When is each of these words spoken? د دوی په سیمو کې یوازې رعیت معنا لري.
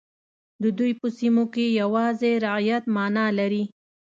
د 0.61 0.63
دوی 0.77 0.91
په 0.99 1.07
سیمو 1.17 1.43
کې 1.53 1.65
یوازې 1.81 2.31
رعیت 2.45 2.83
معنا 2.95 3.25
لري. 3.39 3.63